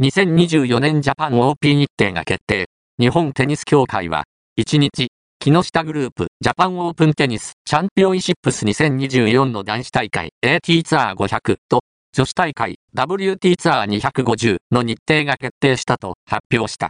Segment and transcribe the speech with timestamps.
[0.00, 2.68] 2024年ジャパン OP 日程が決定。
[3.00, 5.08] 日本テニス協会は、1日、
[5.40, 11.80] 木下グループジャパンオープンテニスチャンピオンシップス2024の男子大会 AT ツアー500と
[12.12, 16.86] 女子大会 WT ツアー250の日程が決定したと発表した。